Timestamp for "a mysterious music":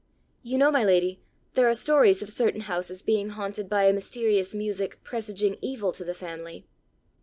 3.85-5.03